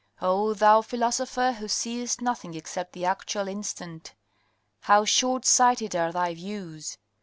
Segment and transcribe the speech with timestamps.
[0.19, 4.15] Oh thou philosopher who setst nothing except the actual instant.
[4.79, 6.97] How short sighted are thy views